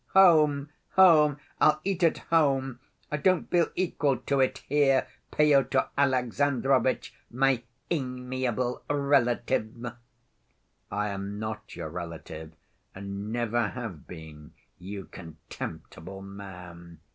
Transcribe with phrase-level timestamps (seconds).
[0.15, 2.79] Home, home, I'll eat at home,
[3.11, 9.93] I don't feel equal to it here, Pyotr Alexandrovitch, my amiable relative."
[10.89, 12.53] "I am not your relative
[12.95, 16.99] and never have been, you contemptible man!"